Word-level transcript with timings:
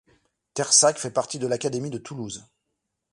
Terssac 0.55 0.97
fait 0.97 1.11
partie 1.13 1.37
de 1.37 1.45
l'académie 1.45 1.91
de 1.91 1.99
Toulouse. 1.99 2.49